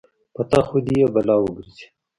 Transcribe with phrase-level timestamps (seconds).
[0.35, 1.87] په تا خو دې يې بلا وګرځې.